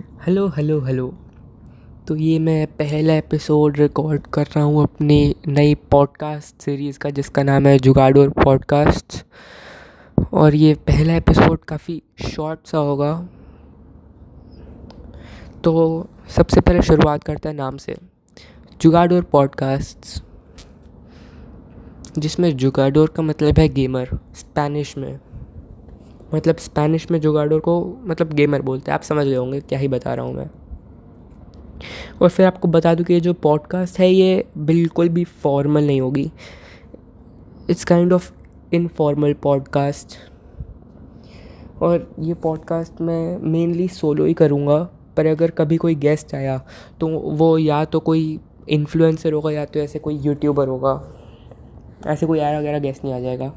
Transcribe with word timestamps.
Hello 0.00 0.46
hello 0.48 0.80
hello. 0.80 1.14
तो 2.08 2.16
ये 2.16 2.38
मैं 2.38 2.66
पहला 2.66 3.14
एपिसोड 3.14 3.76
रिकॉर्ड 3.76 4.26
कर 4.26 4.46
रहा 4.46 4.64
हूँ 4.64 4.82
अपनी 4.82 5.34
नई 5.48 5.74
पॉडकास्ट 5.74 6.62
सीरीज़ 6.62 6.98
का, 6.98 7.10
जिसका 7.10 7.42
नाम 7.42 7.66
है 7.66 7.78
जुगाड़ोर 7.78 8.28
पॉडकास्ट 8.28 9.24
और 10.32 10.54
ये 10.54 10.74
पहला 10.74 11.14
एपिसोड 11.14 11.64
काफ़ी 11.64 12.02
शॉर्ट 12.28 12.66
सा 12.66 12.78
होगा। 12.78 13.28
तो 15.64 16.06
सबसे 16.28 16.60
पहले 16.60 16.82
शुरुआत 16.82 17.24
करते 17.24 17.48
हैं 17.48 17.56
नाम 17.56 17.76
से। 17.76 17.96
जुगाड़ोर 18.80 19.22
पॉडकास्ट 19.22 20.22
जिसमें 22.18 22.56
जुगाडोर 22.56 23.08
का 23.08 23.22
मतलब 23.22 23.58
है 23.58 23.68
गेमर 23.68 24.18
स्पेनिश 24.34 24.98
में। 24.98 25.20
मतलब 26.34 26.56
स्पेनिश 26.56 27.10
में 27.10 27.20
जुगाडोर 27.20 27.60
को 27.60 27.82
मतलब 28.02 28.32
गेमर 28.32 28.62
बोलते 28.62 28.90
हैं। 28.90 28.94
आप 28.94 29.02
समझ 29.02 29.26
गए 29.26 29.34
होंगे 29.34 29.60
क्या 29.60 29.78
ही 29.78 29.88
बता 29.88 30.14
रहा 30.14 30.26
हूँ 30.26 30.34
मैं। 30.34 30.48
और 32.22 32.28
फिर 32.28 32.46
आपको 32.46 32.68
बता 32.68 32.94
दूँ 32.94 33.04
कि 33.04 33.14
ये 33.14 33.20
जो 33.20 33.32
पॉडकास्ट 33.34 33.98
है, 33.98 34.10
ये 34.10 34.44
बिल्कुल 34.58 35.08
भी 35.08 35.24
फॉर्मल 35.24 35.86
नहीं 35.86 36.00
होगी। 36.00 36.30
It's 37.70 37.84
kind 37.84 38.12
of 38.12 38.32
informal 38.72 39.32
podcast 39.32 40.16
और 41.82 42.10
ये 42.20 42.34
पॉडकास्ट 42.34 43.00
मैं 43.00 43.38
मेनली 43.42 43.88
सोलो 43.88 44.24
ही 44.24 44.34
करूँगा, 44.34 44.78
पर 45.16 45.26
अगर 45.26 45.50
कभी 45.50 45.76
कोई 45.76 45.94
गेस्ट 45.94 46.34
आया 46.34 46.60
तो 47.00 47.08
वो 47.08 47.56
या 47.58 47.84
तो 47.84 48.00
कोई 48.00 48.38
इन्फ्लुएंसर 48.68 49.32
होगा, 49.32 49.50
या 49.50 49.64
तो 49.64 49.80
ऐसे 49.80 49.98
कोई 49.98 50.18
यूट्यूबर 50.18 50.68
होगा। 50.68 50.92
ऐसे 52.06 52.26
कोई 52.26 52.38
आया 52.38 52.58
वगैरह 52.58 52.78
गेस्ट 52.78 53.04
नहीं 53.04 53.14
आ 53.14 53.20
जाएगा। 53.20 53.52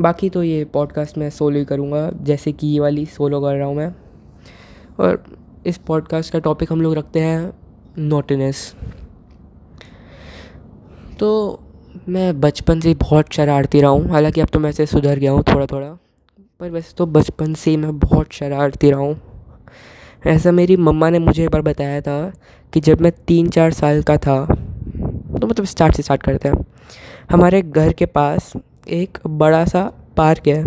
बाकी 0.00 0.28
तो 0.30 0.42
ये 0.42 0.64
पॉडकास्ट 0.64 1.18
मैं 1.18 1.28
सोलो 1.30 1.58
ही 1.58 1.64
करूँगा, 1.64 2.10
जैसे 2.12 2.52
कि 2.52 2.66
ये 2.66 2.80
वाली 2.80 3.04
सोलो 3.06 3.40
कर 3.40 3.54
रहा 3.54 3.66
हूँ 3.66 3.76
मैं। 3.76 3.94
और 5.00 5.24
इस 5.66 5.78
पॉडकास्ट 5.78 6.32
का 6.32 6.38
टॉपिक 6.38 6.72
हम 6.72 6.80
लोग 6.82 6.94
रखते 6.94 7.20
हैं 7.20 7.52
नोटिनेस 7.98 8.74
तो 11.18 11.28
मैं 12.08 12.40
बचपन 12.40 12.80
से 12.80 12.94
बहुत 12.94 13.32
शरारती 13.32 13.80
रहा 13.80 13.90
हूँ, 13.90 14.08
हालाँकि 14.10 14.40
अब 14.40 14.48
तो 14.48 14.58
मैं 14.58 14.72
से 14.72 14.86
सुधर 14.86 15.18
गया 15.18 15.32
हूँ 15.32 15.42
थोड़ा 15.44 15.66
थोड़ा 15.66 15.88
पर 16.60 16.70
वैसे 16.70 16.94
तो 16.98 17.06
बचपन 17.06 17.54
से 17.54 17.76
मैं 17.76 17.98
बहुत 17.98 18.32
शरारती 18.32 18.90
रहा 18.90 19.00
हूँ। 19.00 19.20
ऐसा 20.26 20.52
मेरी 20.52 20.76
मम्मा 20.76 21.10
ने 21.10 21.18
मुझे 21.18 21.42
एक 21.44 21.50
बार 21.50 21.62
बताया 21.62 22.00
था 22.00 22.32
कि 22.72 22.80
जब 22.80 23.00
मैं 23.00 23.12
तीन 23.26 23.48
चार 23.48 23.72
साल 23.72 24.02
का 24.02 24.16
था 24.16 24.44
तो 24.44 25.46
मतलब 25.46 25.64
स्टार्ट 25.64 25.94
से 25.94 26.02
स्टार्ट 26.02 26.22
करते 26.22 26.48
हैं, 26.48 26.64
हमारे 27.30 27.62
घर 27.62 27.92
के 27.92 28.06
पास 28.06 28.52
एक 28.90 29.18
बड़ा 29.28 29.64
सा 29.64 29.90
पार्क 30.16 30.46
है, 30.48 30.62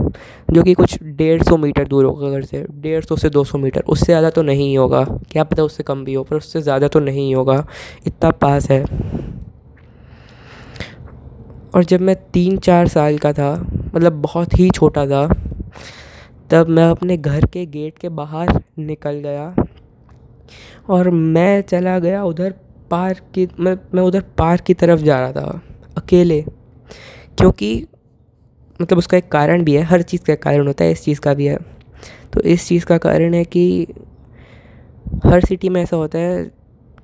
जो 0.51 0.63
कि 0.63 0.73
कुछ 0.73 0.97
डेढ़ 1.03 1.43
सौ 1.43 1.57
मीटर 1.57 1.87
दूर 1.87 2.05
होगा 2.05 2.29
घर 2.29 2.43
से। 2.43 2.65
डेढ़ 2.71 3.03
सौ 3.03 3.15
से 3.15 3.29
दो 3.29 3.43
सौ 3.43 3.57
मीटर। 3.57 3.81
उससे 3.81 4.05
ज़्यादा 4.05 4.29
तो 4.29 4.41
नहीं 4.41 4.77
होगा। 4.77 5.03
क्या 5.31 5.43
पता 5.43 5.63
उससे 5.63 5.83
कम 5.83 6.03
भी 6.05 6.13
हो, 6.13 6.23
पर 6.23 6.35
उससे 6.35 6.61
ज़्यादा 6.61 6.87
तो 6.87 6.99
नहीं 6.99 7.33
होगा। 7.35 7.65
इतना 8.07 8.31
पास 8.31 8.69
है। 8.71 8.83
और 11.75 11.83
जब 11.83 12.01
मैं 12.01 12.15
तीन 12.33 12.57
चार 12.57 12.87
साल 12.87 13.17
का 13.17 13.33
था 13.33 13.53
मतलब 13.95 14.13
बहुत 14.13 14.57
ही 14.59 14.69
छोटा 14.69 15.05
था, 15.05 15.27
तब 16.51 16.69
मैं 16.69 16.83
अपने 16.83 17.17
घर 17.17 17.45
के 17.45 17.65
गेट 17.65 17.97
के 17.97 18.09
बाहर 18.11 18.59
निकल 18.79 19.19
गया। 19.19 19.53
और 20.89 21.09
मैं 21.09 21.61
चला 21.61 21.97
गया 21.99 22.23
उधर 22.23 22.53
पार्क 22.91 23.21
की, 23.35 23.47
मैं 23.59 23.77
मैं 23.93 24.03
उधर 24.03 24.23
पार्क 24.37 24.61
की 24.61 24.73
तरफ़ 24.73 25.01
जा 25.01 25.19
रहा 25.19 25.31
था, 25.31 25.61
अकेले। 25.97 26.41
क्योंकि 27.37 27.85
मतलब 28.81 28.97
उसका 28.97 29.17
एक 29.17 29.31
कारण 29.31 29.63
भी 29.63 29.75
है, 29.75 29.83
हर 29.83 30.01
चीज़ 30.01 30.21
का 30.21 30.35
कारण 30.35 30.67
होता 30.67 30.83
है, 30.83 30.91
इस 30.91 31.03
चीज़ 31.03 31.19
का 31.19 31.33
भी 31.33 31.45
है। 31.45 31.57
तो 32.33 32.41
इस 32.41 32.67
चीज़ 32.67 32.85
का 32.85 32.97
कारण 32.97 33.33
है 33.33 33.43
कि 33.45 33.87
हर 35.25 35.45
सिटी 35.45 35.69
में 35.69 35.81
ऐसा 35.81 35.97
होता 35.97 36.19
है 36.19 36.51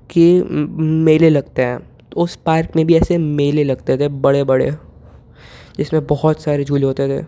कि 0.09 0.44
मेले 0.44 1.30
लगते 1.30 1.61
हैं। 1.61 1.80
तो 1.80 2.21
उस 2.21 2.36
पार्क 2.36 2.70
में 2.76 2.86
भी 2.86 2.95
ऐसे 2.95 3.17
मेले 3.17 3.64
लगते 3.64 3.98
थे 3.98 4.08
बड़े 4.08 4.43
बड़े 4.43 4.71
जिसमें 5.77 6.08
बहुत 6.08 6.42
सारे 6.42 6.64
झूले 6.64 6.86
होते 6.86 7.08
थे। 7.08 7.26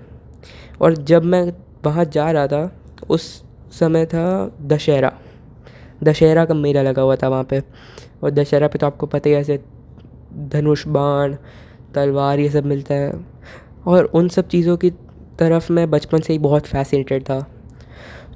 और 0.81 0.93
जब 0.93 1.23
मैं 1.23 1.53
वहाँ 1.85 2.05
जा 2.05 2.31
रहा 2.31 2.47
था, 2.47 2.75
उस 3.09 3.43
समय 3.71 4.05
था 4.05 4.55
दशहरा। 4.61 5.13
दशहरा 6.03 6.45
का 6.45 6.53
मेला 6.53 6.81
लगा 6.81 7.01
हुआ 7.01 7.15
था 7.15 7.27
वहाँ 7.27 7.43
पे। 7.43 7.59
और 8.23 8.31
दशहरा 8.31 8.67
पे 8.67 8.79
तो 8.79 8.87
आपको 8.87 9.05
पता 9.05 9.29
ही, 9.29 9.35
ऐसे 9.35 9.59
धनुष 10.33 10.87
बाण, 10.87 11.35
तलवार 11.95 12.39
ये 12.39 12.49
सब 12.49 12.65
मिलता 12.65 12.95
है। 12.95 13.13
और 13.87 14.05
उन 14.05 14.27
सब 14.27 14.47
चीज़ों 14.47 14.77
की 14.77 14.89
तरफ़ 15.39 15.73
मैं 15.73 15.89
बचपन 15.89 16.19
से 16.19 16.33
ही 16.33 16.39
बहुत 16.39 16.65
फैसिनेटेड 16.65 17.23
था। 17.23 17.47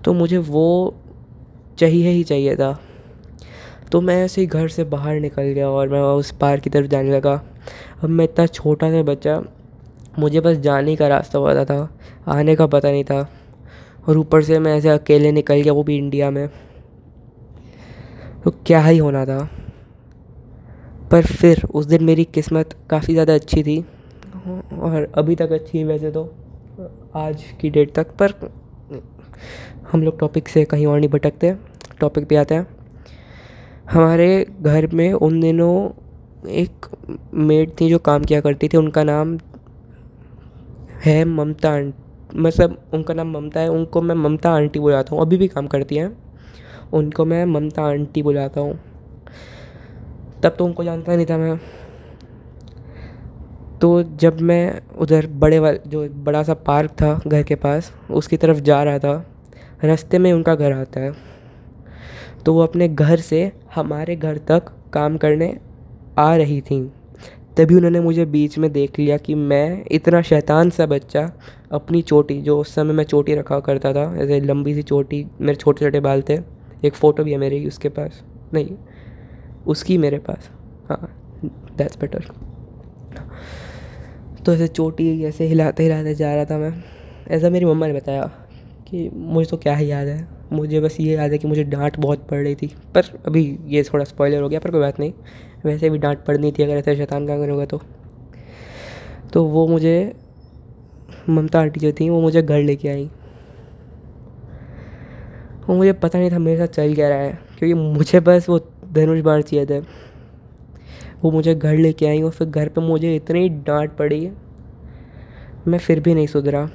तो 0.06 0.14
मुझे 0.14 0.38
वो 0.38 0.96
चाहिए 1.78 2.09
ही 2.09 2.24
चाहिए 2.24 2.56
था। 2.56 2.80
तो 3.92 4.02
मैं 4.02 4.26
ऐसे 4.26 4.42
ही 4.42 4.48
घर 4.48 4.68
से 4.68 4.84
बाहर 4.84 5.20
निकल 5.20 5.42
गया 5.42 5.70
और 5.70 5.90
मैं 5.90 6.02
उस 6.02 6.32
पार्क 6.32 6.64
की 6.64 6.70
तरफ़ 6.70 6.88
जाने 6.88 7.12
लगा। 7.12 7.44
अब 8.03 8.09
मैं 8.09 8.26
इतना 8.26 8.46
छोटा 8.46 8.92
सा 8.92 9.03
बच्चा, 9.03 9.44
मुझे 10.20 10.42
बस 10.42 10.58
जाने 10.58 10.96
का 10.96 11.08
रास्ता 11.08 11.40
पता 11.40 11.66
था, 11.66 11.98
आने 12.28 12.56
का 12.56 12.68
पता 12.68 12.92
नहीं 12.92 13.03
था। 13.03 13.30
और 14.08 14.18
ऊपर 14.18 14.44
से 14.44 14.59
मैं 14.59 14.78
ऐसे 14.78 14.90
अकेले 14.90 15.32
निकल 15.32 15.56
गया 15.56 15.74
वो 15.74 15.84
भी 15.84 15.98
इंडिया 15.98 16.32
में। 16.32 16.48
तो 18.44 18.52
क्या 18.52 18.82
ही 18.86 18.98
होना 18.98 19.26
था। 19.26 19.50
पर 21.12 21.26
फिर 21.26 21.64
उस 21.74 21.86
दिन 21.86 22.03
मेरी 22.03 22.24
किस्मत 22.24 22.76
काफ़ी 22.90 23.14
ज़्यादा 23.14 23.34
अच्छी 23.34 23.64
थी। 23.64 23.86
और 24.34 25.12
अभी 25.18 25.36
तक 25.36 25.52
अच्छी 25.52 25.78
है 25.78 25.84
वैसे 25.84 26.12
तो। 26.12 26.24
आज 27.16 27.44
की 27.62 27.70
डेट 27.70 27.94
तक, 27.94 28.12
पर 28.12 28.34
हम 29.92 30.04
लोग 30.04 30.20
टॉपिक 30.20 30.48
से 30.48 30.64
कहीं 30.66 30.86
और 30.86 31.00
नहीं 31.00 31.10
भटकते 31.10 31.54
टॉपिक 32.00 32.28
पे 32.28 32.36
आते 32.36 32.56
हैं। 32.56 32.68
हमारे 33.92 34.46
घर 34.62 34.88
में 34.88 35.12
उन 35.14 35.40
दिनों 35.42 36.50
एक 36.52 36.86
मेड 37.34 37.72
थी 37.82 37.90
जो 37.90 38.00
काम 38.00 38.24
किया 38.24 38.42
करती 38.42 38.68
थी। 38.68 38.78
उनका 38.78 39.04
नाम 39.04 39.38
है 41.06 41.24
ममता 41.26 41.78
मतलब 42.36 42.78
उनका 42.94 43.14
नाम 43.14 43.32
ममता 43.32 43.60
है। 43.60 43.70
उनको 43.70 44.02
मैं 44.02 44.16
ममता 44.16 44.52
आंटी 44.52 44.80
बुलाता 44.80 45.16
हूँ। 45.16 45.22
अभी 45.22 45.38
भी 45.38 45.48
काम 45.48 45.68
करती 45.68 45.96
हैं। 45.96 46.12
उनको 46.94 47.26
मैं 47.26 47.46
ममता 47.46 47.84
आंटी 47.84 48.24
बुलाता 48.24 48.62
हूँ। 48.62 48.80
तब 50.44 50.56
तो 50.60 50.66
उनको 50.66 50.84
जानता 50.84 51.16
नहीं 51.16 51.26
था 51.26 51.38
मैं। 51.38 51.60
तो 53.84 54.04
जब 54.04 54.40
मैं 54.42 54.82
उधर 54.98 55.28
बड़े 55.28 55.60
वाले, 55.60 55.80
जो 55.88 56.10
बड़ा 56.10 56.44
सा 56.44 56.54
पार्क 56.54 56.92
था 56.92 57.22
घर 57.28 57.44
के 57.44 57.56
पास, 57.56 57.94
उसकी 58.12 58.38
तरफ़ 58.38 58.58
जा 58.58 58.84
रहा 58.84 59.00
था, 59.00 59.26
रास्ते 59.84 60.20
में 60.20 60.34
उनका 60.34 60.56
घर 60.56 60.74
आता 60.74 61.00
है। 61.00 61.14
तो 62.46 62.54
वो 62.54 62.62
अपने 62.64 62.88
घर 62.88 63.18
से 63.18 63.52
हमारे 63.76 64.16
घर 64.16 64.38
तक 64.38 64.72
काम 64.94 65.18
करने 65.18 65.60
आ 66.18 66.36
रही 66.36 66.62
थी। 66.62 66.92
तभी 67.58 67.76
उन्होंने 67.76 68.00
मुझे 68.00 68.26
बीच 68.26 68.58
में 68.58 68.72
देख 68.72 69.00
लिया 69.00 69.18
कि 69.18 69.36
मैं 69.36 69.86
इतना 69.92 70.22
शैतान 70.22 70.70
सा 70.70 70.86
बच्चा 70.86 71.32
अपनी 71.72 72.02
चोटी, 72.02 72.42
जो 72.42 72.60
उस 72.60 72.76
समय 72.76 72.94
मैं 72.94 73.04
चोटी 73.04 73.36
रखा 73.36 73.60
करता 73.60 73.94
था, 73.94 74.16
ऐसे 74.18 74.40
लंबी 74.40 74.76
सी 74.76 74.82
चोटी, 74.82 75.28
मेरे 75.42 75.56
छोटे 75.56 75.86
छोटे 75.86 76.00
बाल 76.00 76.22
थे, 76.22 76.40
एक 76.86 76.94
फ़ोटो 76.94 77.24
भी 77.24 77.32
है 77.32 77.38
मेरी 77.38 77.68
उसके 77.68 77.90
पास, 77.90 78.24
नहीं, 78.54 78.76
उसकी 79.68 79.98
मेरे 79.98 80.20
पास 80.20 80.50
हाँ 80.90 81.20
दैट्स 81.78 81.98
बेटर 82.00 82.53
तो 84.46 84.54
ऐसे 84.54 84.68
चोटी 84.68 85.24
ऐसे 85.24 85.46
हिलाते 85.46 85.84
हिलाते 85.84 86.16
जा 86.16 86.36
रहा 86.36 86.46
था 86.46 86.58
मैं। 86.58 86.84
ऐसा 87.28 87.50
मेरी 87.50 87.66
मम्मा 87.66 87.88
ने 87.88 87.94
बताया 87.94 88.31
कि 88.88 89.09
मुझे 89.14 89.50
तो 89.50 89.58
क्या 89.58 89.76
ही 89.76 89.92
याद 89.92 90.08
है। 90.08 90.28
मुझे 90.52 90.80
बस 90.80 90.98
ये 91.00 91.16
याद 91.16 91.31
है 91.31 91.38
कि 91.38 91.48
मुझे 91.48 91.64
डांट 91.64 92.00
बहुत 92.00 92.28
पड़ 92.28 92.38
रही 92.38 92.56
थी। 92.56 92.68
पर 92.68 93.02
अभी 93.28 93.59
ये 93.66 93.84
थोड़ा 93.84 94.06
स्पॉइलर 94.06 94.42
हो 94.42 94.50
गया, 94.50 94.59
पर 94.59 94.72
कोई 94.72 94.80
बात 94.80 95.00
नहीं। 95.00 95.14
वैसे 95.66 95.90
भी 95.90 95.98
डांट 95.98 96.26
पड़नी 96.26 96.52
थी 96.52 96.64
अगर 96.64 96.74
ऐसे 96.74 96.96
शैतान 96.96 97.28
काम 97.28 97.38
करोगे 97.38 97.66
तो। 97.66 97.82
तो 99.34 99.46
वो 99.46 99.68
मुझे, 99.68 100.14
ममता 101.30 101.59
आंटी 101.59 101.80
जो 101.80 101.92
थी, 101.92 102.09
वो 102.09 102.22
मुझे 102.22 102.42
घर 102.42 102.62
लेके 102.62 102.90
आई। 102.90 103.09
वो 105.70 105.76
मुझे 105.76 105.94
पता 105.94 106.20
नहीं 106.20 106.32
था, 106.32 106.40
मेरे 106.40 106.58
साथ 106.59 106.67
चल 106.67 106.96
क्या 106.96 107.09
रहा 107.09 107.17
है। 107.17 107.40
क्योंकि 107.59 107.73
मुझे 107.73 108.20
बस 108.20 108.50
वो 108.50 108.59
धनुष 108.94 109.20
बाण 109.20 109.41
चाहिए 109.41 109.66
थे। 109.66 109.79
वो 111.23 111.32
मुझे 111.32 111.56
घर 111.56 111.78
लेके 111.78 112.06
आई 112.06 112.22
और 112.22 112.32
फिर 112.32 112.47
घर 112.47 112.70
पे 112.70 112.82
मुझे 112.82 113.16
इतनी 113.16 113.50
डांट 113.50 113.97
पड़ी 113.97 114.32
मैं 115.68 115.80
फिर 115.80 116.00
भी 116.00 116.14
नहीं 116.14 116.28
सुधरा। 116.28 116.70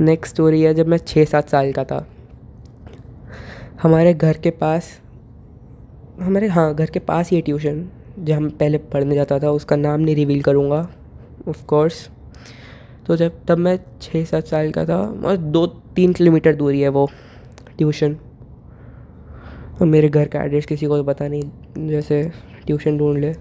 नेक्स्ट 0.00 0.34
स्टोरी 0.34 0.62
है, 0.62 0.72
जब 0.74 0.86
मैं 0.86 0.98
छः 0.98 1.24
सात 1.24 1.48
साल 1.48 1.72
का 1.72 1.84
था। 1.84 2.06
हमारे 3.82 4.14
घर 4.14 4.38
के 4.38 4.50
पास, 4.50 4.88
हमारे 6.20 6.48
हाँ 6.48 6.74
घर 6.74 6.90
के 6.90 6.98
पास 6.98 7.30
ही 7.30 7.40
ट्यूशन, 7.42 7.84
जहाँ 8.18 8.40
हम 8.40 8.48
पहले 8.50 8.78
पढ़ने 8.78 9.14
जाता 9.14 9.38
था। 9.38 9.50
उसका 9.50 9.76
नाम 9.76 10.00
नहीं 10.00 10.16
रिवील 10.16 10.42
करूँगा 10.42 10.88
ऑफ़ 11.48 11.64
कोर्स 11.64 12.08
तो 13.06 13.16
जब, 13.16 13.32
तब 13.48 13.58
मैं 13.58 13.78
छः 14.02 14.24
सात 14.24 14.46
साल 14.46 14.70
का 14.70 14.84
था, 14.84 14.96
और 15.26 15.36
दो 15.36 15.66
तीन 15.66 16.12
किलोमीटर 16.12 16.54
दूरी 16.54 16.80
है 16.80 16.88
वो, 16.88 17.08
ट्यूशन। 17.78 18.16
और 19.80 19.86
मेरे 19.86 20.08
घर 20.08 20.28
का 20.28 20.42
एड्रेस 20.42 20.66
किसी 20.66 20.86
को 20.86 20.96
तो 20.96 21.04
पता 21.04 21.28
नहीं, 21.28 21.88
जैसे 21.88 22.22
ट्यूशन 22.66 22.98
ढूंढ 22.98 23.18
ले। 23.18 23.32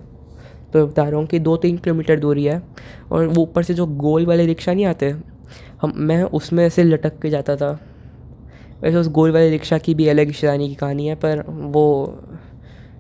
तो 0.74 0.86
बता 0.88 1.04
रहा 1.04 1.20
हूँ 1.20 1.28
कि 1.28 1.40
दो 1.40 1.56
तीन 1.58 1.78
किलोमीटर 1.78 2.20
दूरी 2.20 2.46
है। 2.46 2.62
और 3.12 3.28
वो 3.28 3.42
ऊपर 3.42 3.64
से 3.64 3.74
जो 3.74 3.86
गोल 3.86 4.26
वाले 4.26 4.46
रिक्शा 4.46 4.74
नहीं 4.74 4.86
आते, 4.86 5.16
हम, 5.82 5.94
मैं 5.96 6.24
उसमें 6.24 6.66
ऐसे 6.66 6.84
लटक 6.84 7.20
के 7.20 7.30
जाता 7.30 7.56
था। 7.56 7.80
वैसे 8.82 8.98
उस 8.98 9.08
गोल 9.08 9.32
वाले 9.32 9.50
रिक्शा 9.50 9.78
की 9.78 9.96
भी 9.96 10.08
अलग 10.08 10.32
शैतानी 10.32 10.70
की 10.70 10.76
कहानी 10.76 11.08
है, 11.08 11.16
पर 11.16 11.44
वो, 11.50 12.18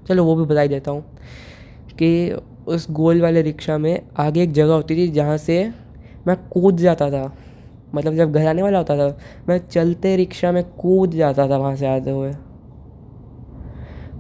चलो 0.08 0.24
वो 0.24 0.36
भी 0.36 0.46
बता 0.46 0.62
ही 0.62 0.68
देता 0.68 0.92
हूँ 0.92 1.06
कि 2.00 2.32
उस 2.68 2.92
गोल 2.92 3.22
वाले 3.22 3.42
रिक्शा 3.42 3.78
में 3.78 4.02
आगे 4.18 4.44
एक 4.44 4.52
जगह 4.52 4.74
होती 4.74 4.96
थी 4.96 5.08
जहाँ 5.08 5.38
से 5.38 5.72
मैं 6.28 6.50
कूद 6.50 6.78
जाता 6.78 7.10
था। 7.10 7.38
मतलब 7.96 8.16
जब 8.16 8.32
घर 8.32 8.48
आने 8.48 8.62
वाला 8.62 8.78
होता 8.78 8.98
था, 8.98 9.18
मैं 9.50 9.68
चलते 9.68 10.16
रिक्शा 10.16 10.52
में 10.52 10.64
कूद 10.64 11.12
जाता 11.12 11.50
था 11.50 11.58
वहाँ 11.58 11.76
से 11.76 11.88
आते 11.88 12.12
हुए। 12.12 12.32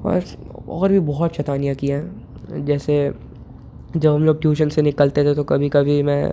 और 0.06 0.24
और 0.68 0.90
भी 0.90 1.00
बहुत 1.00 1.36
शैतानियाँ 1.36 1.76
की 1.76 1.88
हैं, 1.88 2.66
जैसे 2.66 3.14
जब 3.96 4.14
हम 4.14 4.24
लोग 4.26 4.42
ट्यूशन 4.42 4.70
से 4.70 4.82
निकलते 4.82 5.24
थे 5.24 5.34
तो 5.36 5.44
कभी 5.44 5.70
कभी 5.70 6.02
मैं 6.04 6.32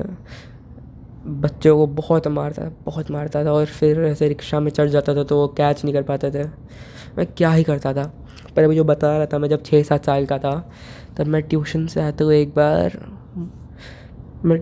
बच्चों 1.41 1.77
को 1.77 1.87
बहुत 1.87 2.27
मारता 2.29 2.63
बहुत 2.85 3.11
मारता 3.11 3.45
था 3.45 3.53
और 3.53 3.67
फिर 3.67 4.01
ऐसे 4.01 4.29
रिक्शा 4.29 4.61
में 4.61 4.71
चढ़ 4.71 4.89
जाता 4.89 5.15
था 5.15 5.25
तो 5.25 5.37
वो 5.37 5.47
कैच 5.49 5.85
नहीं 5.85 5.95
कर 5.95 6.03
पाते 6.03 6.31
थे। 6.31 6.45
मैं 7.19 7.27
क्या 7.27 7.51
ही 7.51 7.63
करता 7.63 7.93
था। 7.93 8.05
पर 8.57 8.63
अभी 8.63 8.77
जो 8.77 8.85
बता 8.85 9.17
रहा 9.17 9.27
था 9.27 9.39
मैं 9.39 9.49
जब 9.49 9.63
छः 9.65 9.83
सात 9.83 10.05
साल 10.05 10.27
का 10.27 10.39
था, 10.39 10.73
तब 11.17 11.27
मैं 11.27 11.43
ट्यूशन 11.43 11.87
से 11.87 12.01
आते 12.01 12.25
हुए 12.25 12.41
एक 12.43 12.49
बार 12.49 12.99
मैं 14.45 14.61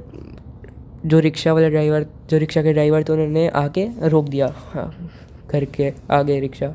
जो 1.06 1.18
रिक्शा 1.18 1.52
वाला 1.52 1.68
ड्राइवर, 1.68 2.06
जो 2.30 2.38
रिक्शा 2.38 2.62
के 2.62 2.72
ड्राइवर 2.72 3.04
थे 3.04 3.12
उन्होंने 3.12 3.48
आके 3.48 3.88
रोक 4.08 4.28
दिया। 4.28 4.54
हाँ 4.56 5.10
घर 5.50 5.64
के 5.64 5.92
आगे 6.10 6.40
रिक्शा। 6.40 6.74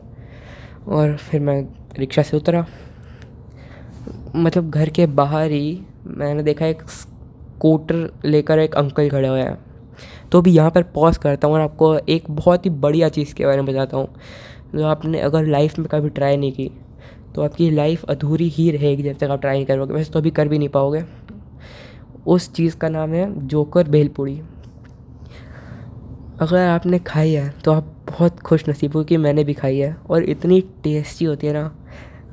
और 0.88 1.16
फिर 1.18 1.42
मैं 1.42 1.62
रिक्शा 2.00 2.22
से 2.22 2.38
उतरा। 2.38 2.66
मतलब 4.36 4.70
घर 4.70 4.90
के 4.90 5.06
बाहर 5.08 5.52
ही 5.52 5.80
मैंने 6.08 6.44
देखा 6.44 6.66
एक 6.66 6.82
स्कूटर 6.90 8.10
लेकर 8.26 8.60
एक 8.60 8.76
अंकल 8.76 9.10
खड़े 9.10 9.28
हुए 9.28 9.42
हैं। 9.42 9.58
तो 10.32 10.42
भी 10.42 10.52
यहाँ 10.52 10.72
पर 10.72 10.84
पॉज 10.96 11.18
करता 11.18 11.48
हूँ 11.48 11.56
और 11.56 11.62
आपको 11.62 11.98
एक 11.98 12.30
बहुत 12.32 12.66
ही 12.66 12.70
बढ़िया 12.72 13.10
चीज़ 13.10 13.34
के 13.34 13.46
बारे 13.46 13.62
में 13.62 13.66
बताता 13.66 13.98
हूँ। 13.98 14.08
जो 14.76 14.86
आपने 14.86 15.20
अगर 15.20 15.46
लाइफ 15.46 15.78
में 15.80 15.88
कभी 15.88 16.10
ट्राई 16.10 16.38
नहीं 16.38 16.52
की 16.52 16.72
तो 17.36 17.42
आपकी 17.42 17.70
लाइफ 17.72 18.04
अधूरी 18.06 18.48
ही 18.50 18.70
रहेगी 18.72 19.04
जब 19.04 19.18
तक 19.18 19.30
आप 19.30 19.42
ट्राई 19.42 19.56
नहीं 19.56 19.66
करोगे। 19.66 19.94
वैसे 19.94 20.12
तो 20.12 20.20
अभी 20.20 20.32
कर 20.32 20.48
भी 20.48 20.58
नहीं 20.58 20.70
पाओगे। 20.70 21.04
उस 22.28 22.52
चीज़ 22.54 22.76
का 22.78 22.90
नाम 22.90 23.14
है 23.14 23.48
जोकर 23.48 23.88
भेलपूड़ी 23.88 24.40
अगर 26.42 26.58
आपने 26.60 27.00
खाई 27.00 27.32
है 27.32 27.50
तो 27.66 27.72
आप 27.72 27.92
बहुत 28.10 28.40
खुश 28.40 28.68
नसीब 28.70 28.96
हो 28.96 29.04
कि 29.04 29.18
मैंने 29.18 29.44
भी 29.44 29.54
खाई 29.54 29.78
है 29.78 29.96
और 30.10 30.24
इतनी 30.24 30.60
टेस्टी 30.84 31.26
होती 31.26 31.48
है 31.48 31.54
ना 31.54 31.72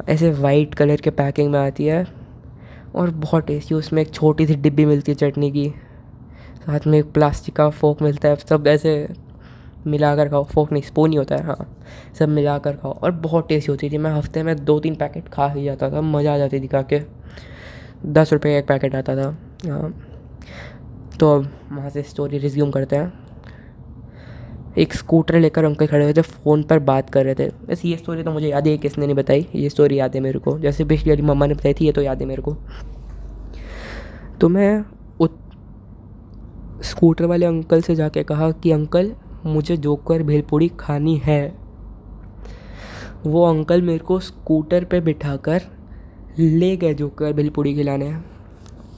ऐसे 0.08 0.30
वाइट 0.32 0.74
कलर 0.74 1.00
के 1.00 1.10
पैकिंग 1.10 1.50
में 1.52 1.58
आती 1.58 1.86
है 1.86 2.06
और 2.94 3.10
बहुत 3.10 3.46
टेस्टी 3.46 3.74
उसमें 3.74 4.02
एक 4.02 4.10
छोटी 4.14 4.46
सी 4.46 4.54
डिब्बी 4.56 4.84
मिलती 4.84 5.12
है 5.12 5.16
चटनी 5.16 5.50
की। 5.50 5.68
साथ 6.66 6.86
में 6.86 6.98
एक 6.98 7.12
प्लास्टिक 7.12 7.56
का 7.56 7.68
फोक 7.70 8.02
मिलता 8.02 8.28
है। 8.28 8.36
सब 8.36 8.66
ऐसे 8.66 9.08
मिला 9.86 10.14
कर 10.16 10.28
खाओ। 10.28 10.44
फोक 10.44 10.72
नहीं 10.72 10.82
स्पून 10.82 11.10
ही 11.10 11.16
होता 11.16 11.36
है 11.36 11.44
हाँ। 11.44 11.76
सब 12.18 12.28
मिला 12.28 12.58
कर 12.58 12.76
खाओ। 12.76 12.92
और 12.92 13.10
बहुत 13.10 13.48
टेस्टी 13.48 13.72
होती 13.72 13.90
थी। 13.90 13.98
मैं 13.98 14.10
हफ़्ते 14.10 14.42
में 14.42 14.54
दो 14.64 14.78
तीन 14.80 14.94
पैकेट 14.94 15.28
खा 15.28 15.48
ही 15.48 15.64
जाता 15.64 15.90
था। 15.90 16.00
मज़ा 16.00 16.34
आ 16.34 16.38
जाती 16.38 16.60
थी 16.60 16.66
खा 16.66 16.82
के। 16.82 17.00
दस 18.06 18.32
रुपये 18.32 18.52
का 18.52 18.58
एक 18.58 18.66
पैकेट 18.68 18.94
आता 18.94 19.16
था। 19.16 19.36
हाँ। 19.68 19.92
तो 21.20 21.34
अब 21.34 21.48
वहाँ 21.72 21.90
से 21.90 22.02
स्टोरी 22.02 22.38
रिज्यूम 22.38 22.70
करते 22.70 22.96
हैं। 22.96 23.12
एक 24.78 24.94
स्कूटर 24.94 25.38
लेकर 25.38 25.64
अंकल 25.64 25.86
खड़े 25.86 26.04
हुए 26.04 26.12
थे, 26.12 26.20
फ़ोन 26.20 26.62
पर 26.62 26.78
बात 26.78 27.10
कर 27.10 27.24
रहे 27.24 27.34
थे। 27.34 27.48
बस 27.48 27.84
ये 27.84 27.96
स्टोरी 27.96 28.22
तो 28.22 28.30
मुझे 28.30 28.48
याद 28.48 28.66
है 28.66 28.78
किसने 28.78 29.06
नहीं 29.06 29.16
बताई? 29.16 29.48
ये 29.54 29.68
स्टोरी 29.68 29.98
याद 29.98 30.14
है 30.14 30.20
मेरे 30.20 30.38
को। 30.38 30.58
जैसे 30.58 30.84
पिछली 30.84 31.10
वाली 31.10 31.22
मम्मा 31.22 31.46
ने 31.46 31.54
बताई 31.54 31.74
थी, 31.74 31.86
ये 31.86 31.92
तो 31.92 32.02
याद 32.02 32.20
है 32.20 32.26
मेरे 32.26 32.42
को। 32.42 32.56
तो 34.40 34.48
मैं 34.48 34.84
उत, 35.20 35.38
स्कूटर 36.82 37.24
वाले 37.24 37.46
अंकल 37.46 37.82
से 37.82 37.94
जाके 37.94 38.22
कहा 38.22 38.50
कि, 38.50 38.70
अंकल, 38.70 39.12
मुझे 39.46 39.76
जोकर 39.76 40.22
भेलपूड़ी 40.22 40.68
खानी 40.68 41.16
है। 41.16 41.54
वो 43.26 43.44
अंकल 43.44 43.82
मेरे 43.82 43.98
को 43.98 44.20
स्कूटर 44.20 44.84
पे 44.84 45.00
बिठाकर 45.00 45.62
ले 46.38 46.76
गए 46.76 46.94
जोकर 46.94 47.32
भेलपूड़ी 47.32 47.74
खिलाने। 47.74 48.31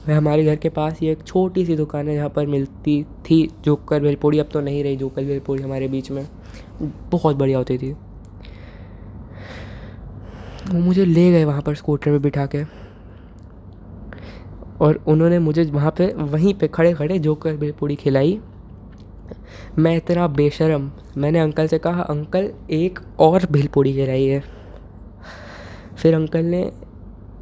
मैं 0.07 0.15
हमारे 0.15 0.43
घर 0.45 0.55
के 0.55 0.69
पास 0.69 0.99
ही 0.99 1.07
एक 1.07 1.23
छोटी 1.23 1.65
सी 1.65 1.75
दुकान 1.75 2.07
है, 2.07 2.15
जहाँ 2.15 2.29
पर 2.29 2.47
मिलती 2.47 3.03
थी 3.03 3.49
जोकर 3.63 3.99
भेलपूड़ी 3.99 4.39
अब 4.39 4.49
तो 4.53 4.61
नहीं 4.61 4.83
रही 4.83 4.95
जोकर 4.95 5.23
भेलपूड़ी 5.23 5.63
हमारे 5.63 5.87
बीच 5.87 6.11
में। 6.11 6.27
बहुत 7.11 7.35
बढ़िया 7.35 7.57
होती 7.57 7.77
थी। 7.77 7.91
वो 10.71 10.79
मुझे 10.79 11.05
ले 11.05 11.31
गए 11.31 11.43
वहाँ 11.45 11.61
पर 11.61 11.75
स्कूटर 11.75 12.11
पे 12.11 12.19
बिठा 12.19 12.45
के। 12.45 12.63
और 14.81 15.03
उन्होंने 15.07 15.39
मुझे 15.39 15.63
वहाँ 15.63 15.91
पे, 15.91 16.07
वहीं 16.07 16.53
पे 16.53 16.67
खड़े 16.67 16.93
खड़े 16.93 17.19
जोकर 17.19 17.55
भेलपूड़ी 17.55 17.95
खिलाई। 17.95 18.39
मैं 19.77 19.95
इतना 19.97 20.27
बेशरम, 20.27 20.91
मैंने 21.17 21.39
अंकल 21.39 21.67
से 21.67 21.77
कहा, 21.79 22.01
अंकल, 22.01 22.51
एक 22.71 22.99
और 23.19 23.45
भेलपूड़ी 23.51 23.93
है। 23.93 24.43
फिर 25.97 26.15
अंकल 26.15 26.45
ने 26.45 26.71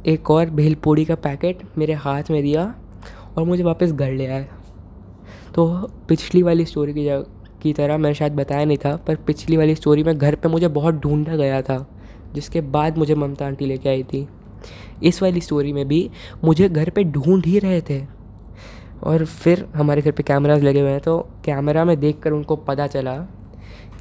एक 0.04 0.30
और 0.30 0.50
भेलपूड़ी 0.50 1.04
का 1.04 1.14
पैकेट 1.16 1.62
मेरे 1.78 1.92
हाथ 1.94 2.30
में 2.30 2.42
दिया 2.42 2.74
और 3.36 3.44
मुझे 3.44 3.62
वापस 3.62 3.92
घर 3.92 4.12
ले 4.12 4.26
आए। 4.26 4.48
तो 5.54 5.66
पिछली 6.08 6.42
वाली 6.42 6.64
स्टोरी 6.64 6.92
की 6.94 7.08
की 7.62 7.72
तरह 7.72 7.98
मैं 7.98 8.12
शायद 8.12 8.32
बताया 8.32 8.64
नहीं 8.64 8.78
था, 8.78 8.96
पर 8.96 9.16
पिछली 9.16 9.56
वाली 9.56 9.74
स्टोरी 9.74 10.02
में 10.04 10.16
घर 10.18 10.34
पे 10.34 10.48
मुझे 10.48 10.68
बहुत 10.68 10.94
ढूंढा 10.94 11.36
गया 11.36 11.60
था, 11.62 11.86
जिसके 12.34 12.60
बाद 12.60 12.98
मुझे 12.98 13.14
ममता 13.14 13.46
आंटी 13.46 13.66
लेके 13.66 13.88
आई 13.88 14.02
थी। 14.02 14.26
इस 15.02 15.22
वाली 15.22 15.40
स्टोरी 15.40 15.72
में 15.72 15.86
भी 15.88 16.10
मुझे 16.44 16.68
घर 16.68 16.90
पे 16.90 17.04
ढूंढ 17.04 17.46
ही 17.46 17.58
रहे 17.58 17.80
थे। 17.80 18.02
और 19.02 19.24
फिर 19.24 19.66
हमारे 19.74 20.02
घर 20.02 20.10
पे 20.10 20.22
कैमराज 20.22 20.62
लगे 20.62 20.80
हुए 20.80 20.90
हैं 20.90 21.00
तो 21.00 21.18
कैमरा 21.44 21.84
में 21.84 21.98
देख 22.00 22.18
कर 22.20 22.32
उनको 22.32 22.56
पता 22.58 22.86
चला 22.86 23.16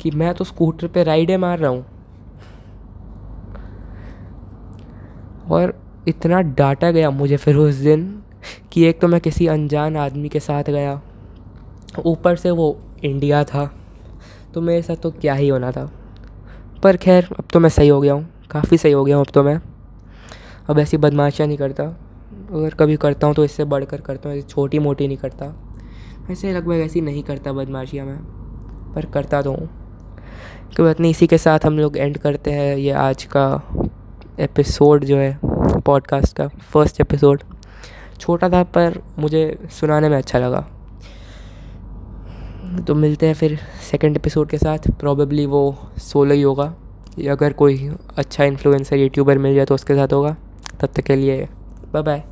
कि 0.01 0.11
मैं 0.11 0.33
तो 0.33 0.43
स्कूटर 0.43 0.87
पे 0.87 1.03
राइडें 1.03 1.37
मार 1.37 1.59
रहा 1.59 1.71
हूँ। 1.71 1.85
और 5.45 5.73
इतना 6.07 6.41
डांटा 6.41 6.91
गया 6.91 7.09
मुझे 7.11 7.37
फिर 7.37 7.55
उस 7.55 7.75
दिन 7.75 8.03
कि 8.71 8.83
एक 8.85 8.99
तो 9.01 9.07
मैं 9.07 9.19
किसी 9.21 9.47
अनजान 9.47 9.97
आदमी 9.97 10.29
के 10.29 10.39
साथ 10.39 10.63
गया। 10.63 11.01
ऊपर 11.97 12.35
से 12.35 12.51
वो 12.51 12.77
इंडिया 13.03 13.43
था 13.43 13.65
तो 14.53 14.61
मेरे 14.61 14.81
साथ 14.81 14.95
तो 14.95 15.11
क्या 15.11 15.33
ही 15.33 15.47
होना 15.47 15.71
था। 15.71 15.89
पर 16.83 16.97
खैर, 16.97 17.27
अब 17.39 17.45
तो 17.53 17.59
मैं 17.59 17.69
सही 17.69 17.87
हो 17.87 17.99
गया 18.01 18.13
हूँ, 18.13 18.27
काफ़ी 18.51 18.77
सही 18.77 18.91
हो 18.91 19.03
गया 19.05 19.15
हूँ 19.15 19.25
अब 19.25 19.31
तो 19.33 19.43
मैं। 19.43 19.59
अब 20.69 20.79
ऐसी 20.79 20.97
बदमाशियाँ 20.97 21.47
नहीं 21.47 21.57
करता। 21.57 21.83
अगर 21.83 22.73
कभी 22.73 22.95
करता 22.95 23.27
हूँ 23.27 23.35
तो 23.35 23.45
इससे 23.45 23.63
बढ़कर 23.65 24.01
करता 24.01 24.29
हूँ, 24.29 24.37
ऐसी 24.37 24.47
छोटी 24.47 24.79
मोटी 24.79 25.07
नहीं 25.07 25.17
करता। 25.17 25.53
ऐसे 26.31 26.53
लगभग 26.53 26.81
ऐसी 26.81 27.01
नहीं 27.01 27.23
करता 27.23 27.53
बदमाशियाँ 27.53 28.05
मैं, 28.05 28.17
पर 28.95 29.05
करता 29.05 29.41
तो 29.41 29.51
हूँ। 29.51 29.67
क्योंकि 30.17 30.83
बात 30.83 30.99
नहीं 30.99 31.11
इसी 31.11 31.27
के 31.27 31.37
साथ 31.37 31.65
हम 31.65 31.79
लोग 31.79 31.97
एंड 31.97 32.17
करते 32.17 32.51
हैं, 32.51 32.75
ये 32.77 32.91
आज 32.91 33.23
का 33.35 33.45
एपिसोड 34.39 35.05
जो 35.05 35.17
है। 35.17 35.52
पॉडकास्ट 35.85 36.37
का 36.37 36.47
फ़र्स्ट 36.47 37.01
एपिसोड 37.01 37.43
छोटा 38.19 38.49
था, 38.49 38.63
पर 38.63 39.01
मुझे 39.19 39.67
सुनाने 39.71 40.09
में 40.09 40.17
अच्छा 40.17 40.39
लगा। 40.39 40.67
तो 42.87 42.95
मिलते 42.95 43.27
हैं 43.27 43.33
फिर 43.33 43.59
सेकंड 43.91 44.17
एपिसोड 44.17 44.49
के 44.49 44.57
साथ। 44.57 44.77
प्रॉबेबली 44.99 45.45
वो 45.45 45.77
सोलो 45.97 46.33
ही 46.33 46.41
होगा। 46.41 46.75
या 47.19 47.31
अगर 47.31 47.53
कोई 47.53 47.95
अच्छा 48.17 48.43
इन्फ्लुएंसर 48.43 48.95
यूट्यूबर 48.95 49.37
मिल 49.37 49.55
जाए 49.55 49.65
तो 49.65 49.75
उसके 49.75 49.95
साथ 49.95 50.13
होगा। 50.13 50.35
तब 50.79 50.87
तक 50.87 51.01
के 51.01 51.15
लिए 51.15 51.49
बाय 51.93 52.03
बाय 52.03 52.23